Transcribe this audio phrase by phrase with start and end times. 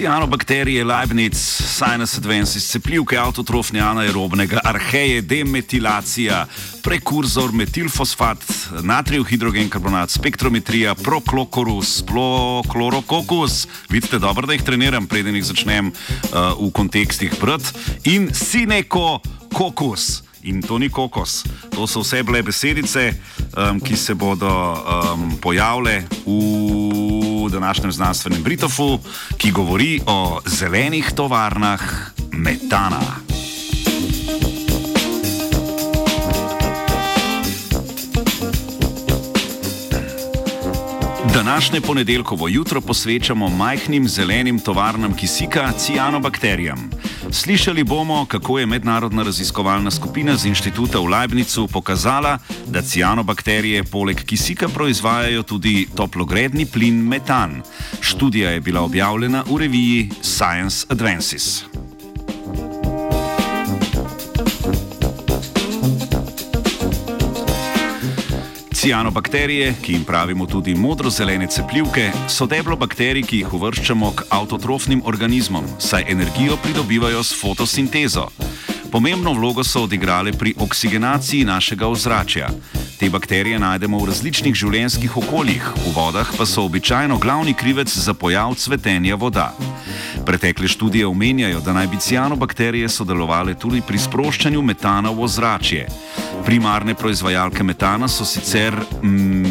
[0.00, 6.46] Cianobakterije, Leibniz, Sinus Advances, cepljivke autotrofne anaerobnega, arheje, demetilacija,
[6.82, 8.44] prekurzor, metilfosfat,
[8.80, 13.66] natrijev hidrogenkarbonat, spektrometrija, proklokorus, proklorokokus.
[13.90, 17.76] Vidite, dobro, da jih treniram, preden jih začnem uh, v kontekstih brati.
[18.08, 19.20] In sineko
[19.52, 20.22] kokus.
[20.42, 21.44] In to ni kokos.
[21.76, 23.10] To so vse bile besedice,
[23.52, 27.09] um, ki se bodo um, pojavile v
[27.48, 28.98] današnjem znanstvenem Britofu,
[29.36, 31.80] ki govori o zelenih tovarnah
[32.32, 33.29] metana.
[41.34, 46.90] Današnje ponedeljkovo jutro posvečamo majhnim zelenim tovarnam kisika, cianobakterijam.
[47.30, 54.16] Slišali bomo, kako je mednarodna raziskovalna skupina z inštituta v Leibnicu pokazala, da cianobakterije poleg
[54.16, 57.62] kisika proizvajajo tudi toplogredni plin metan.
[58.00, 61.69] Študija je bila objavljena v reviji Science Advances.
[68.80, 75.02] Cianobakterije, ki jim pravimo tudi modro-zelene cepljivke, so deblo bakterij, ki jih uvrščamo k avtotrofnim
[75.04, 78.30] organizmom, saj energijo pridobivajo s fotosintezo.
[78.90, 82.48] Pomembno vlogo so odigrale pri oksigenaciji našega ozračja.
[82.98, 88.14] Te bakterije najdemo v različnih življenjskih okoljih, v vodah pa so običajno glavni krivec za
[88.14, 89.50] pojav cvetenja voda.
[90.30, 95.88] Pretekle študije omenjajo, da naj bi cianobakterije sodelovale tudi pri sproščanju metana v ozračje.
[96.46, 98.76] Primarne proizvajalke metana so sicer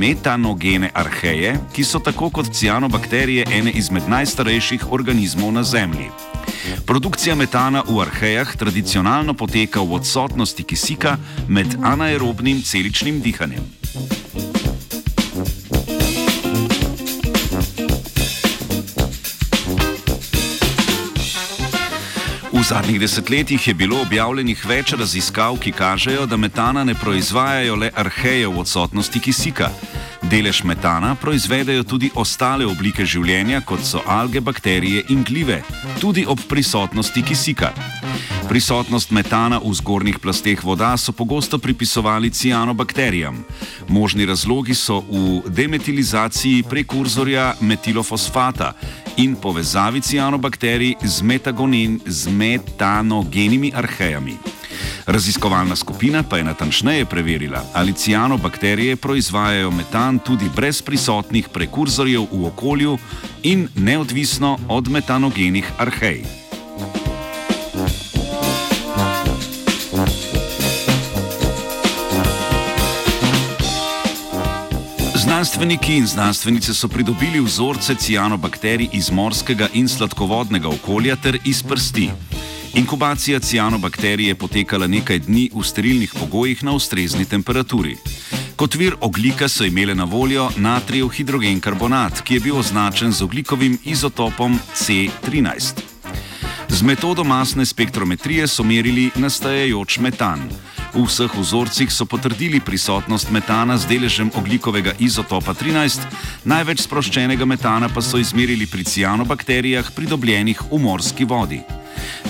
[0.00, 6.10] metanogene arheje, ki so tako kot cianobakterije ene izmed najstarejših organizmov na Zemlji.
[6.86, 11.16] Produkcija metana v arhejah tradicionalno poteka v odsotnosti kisika
[11.48, 13.62] med anaerobnim celičnim dihanjem.
[22.54, 27.90] V zadnjih desetletjih je bilo objavljenih več raziskav, ki kažejo, da metana ne proizvajajo le
[27.90, 29.72] arheje v odsotnosti kisika.
[30.22, 35.64] Delež metana proizvedejo tudi ostale oblike življenja, kot so alge, bakterije in glive,
[35.98, 37.74] tudi ob prisotnosti kisika.
[38.48, 43.44] Prisotnost metana v zgornjih plasteh voda so pogosto pripisovali cianobakterijam.
[43.88, 48.72] Možni razlogi so v demetilizaciji prekurzorja metilofosfata
[49.16, 51.22] in povezavi cianobakterij z,
[52.06, 54.36] z metanogenimi arhejami.
[55.06, 62.46] Raziskovalna skupina pa je natančneje preverila, ali cianobakterije proizvajajo metan tudi brez prisotnih prekurzorjev v
[62.46, 62.98] okolju
[63.42, 66.43] in neodvisno od metanogenih arhej.
[75.44, 82.08] Znanstveniki in znanstvenice so pridobili vzorce cianobakterij iz morskega in sladkovodnega okolja ter iz prsti.
[82.74, 87.96] Inkubacija cianobakterij je potekala nekaj dni v sterilnih pogojih na ustrezni temperaturi.
[88.56, 93.78] Kot vir oglika so imele na voljo natrijev hidrogenkarbonat, ki je bil označen z oglikovim
[93.84, 95.82] izotopom C13.
[96.68, 100.48] Z metodo masne spektrometrije so merili nastajajoč metan.
[100.94, 106.06] V vseh vzorcih so potrdili prisotnost metana z deležem oglikovega izotopa 13,
[106.46, 111.60] največ sproščenega metana pa so izmerili pri cianobakterijah, pridobljenih v morski vodi.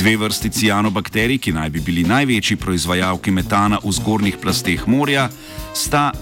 [0.00, 5.28] Dve vrsti cianobakterij, ki naj bi bili največji proizvajalki metana v zgornjih plasteh morja,
[5.76, 6.12] sta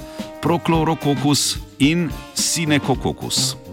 [0.43, 3.64] Prochlorococcus in Sinecococcus.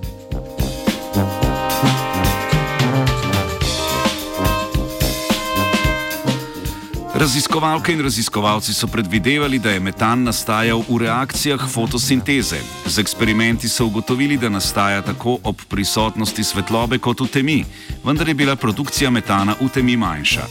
[7.21, 12.57] Raziskovalke in raziskovalci so predvidevali, da je metan nastajal v reakcijah fotosinteze.
[12.85, 17.65] Z eksperimenti so ugotovili, da nastaja tako ob prisotnosti svetlobe kot v temi,
[18.03, 20.47] vendar je bila produkcija metana v temi manjša.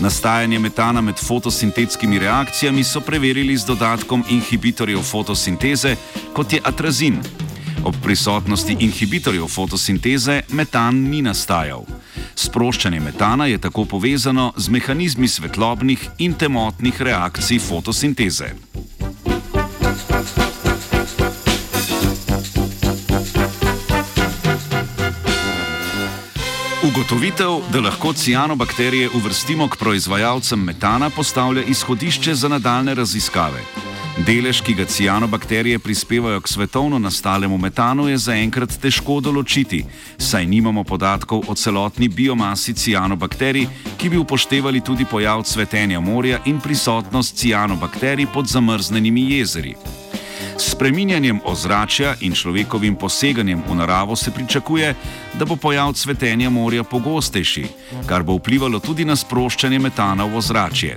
[0.00, 5.96] Nastajanje metana med fotosintetskimi reakcijami so preverili z dodatkom inhibitorjev fotosinteze,
[6.34, 7.22] kot je atrazin.
[7.84, 11.86] Ob prisotnosti inhibitorjev fotosinteze metan ni nastajal.
[12.38, 18.52] Sproščanje metana je tako povezano z mehanizmi svetlobnih in temotnih reakcij fotosinteze.
[26.86, 33.87] Ugotovitev, da lahko cianobakterije uvrstimo k proizvajalcem metana, postavlja izhodišče za nadaljne raziskave.
[34.26, 39.84] Delež, ki ga cianobakterije prispevajo k svetovno nastalemu metanu, je zaenkrat težko določiti,
[40.18, 43.68] saj nimamo podatkov o celotni biomasi cianobakterij,
[43.98, 49.76] ki bi upoštevali tudi pojav cvetenja morja in prisotnost cianobakterij pod zamrznenimi jezeri.
[50.58, 54.94] S preminjanjem ozračja in človekovim poseganjem v naravo se pričakuje,
[55.38, 57.66] da bo pojav cvetenja morja pogostejši,
[58.06, 60.96] kar bo vplivalo tudi na sproščanje metana v ozračje.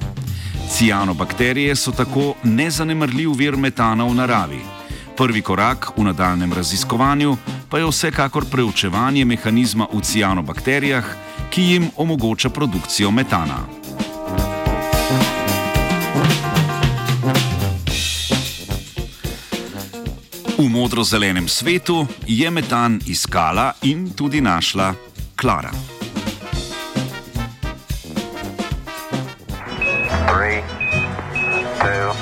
[0.72, 4.60] Cianobakterije so tako nezanemrljiv vir metana v naravi.
[5.18, 7.36] Prvi korak v nadaljem raziskovanju
[7.70, 11.06] pa je vsekakor preučevanje mehanizma v cianobakterijah,
[11.50, 13.60] ki jim omogoča produkcijo metana.
[20.58, 24.94] V modro-zelenem svetu je metan iskala in tudi našla
[25.36, 25.91] Klara.
[30.70, 32.21] Three, two,